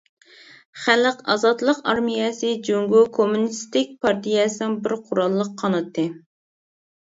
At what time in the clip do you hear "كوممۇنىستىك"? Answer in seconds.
3.19-3.95